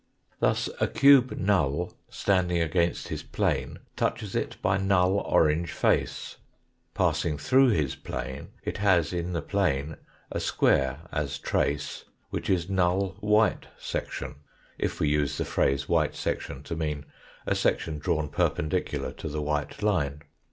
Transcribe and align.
Thus 0.39 0.67
a 0.79 0.87
cube 0.87 1.37
null 1.37 1.93
standing 2.09 2.59
against 2.59 3.09
his 3.09 3.21
plane 3.21 3.77
touches 3.95 4.35
it 4.35 4.57
by 4.59 4.77
null 4.77 5.19
orange 5.19 5.71
face, 5.71 6.37
passing 6.95 7.37
through 7.37 7.69
his 7.69 7.93
plane 7.93 8.47
it 8.63 8.77
has 8.77 9.13
in 9.13 9.33
the 9.33 9.43
plane 9.43 9.97
a 10.31 10.39
square 10.39 11.01
as 11.11 11.37
trace, 11.37 12.05
which 12.31 12.49
is 12.49 12.67
null 12.67 13.09
white 13.19 13.67
section, 13.77 14.37
if 14.79 14.99
we 14.99 15.07
use 15.07 15.37
the 15.37 15.45
phrase 15.45 15.87
white 15.87 16.15
section 16.15 16.63
to 16.63 16.75
mean 16.75 17.05
a 17.45 17.53
section 17.53 17.99
drawn 17.99 18.27
perpendicular 18.27 19.11
to 19.11 19.29
the 19.29 19.43
white 19.43 19.83
line. 19.83 20.23